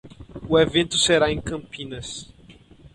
O 0.49 0.57
evento 0.59 0.97
será 0.97 1.31
em 1.31 1.39
Campinas. 1.39 2.27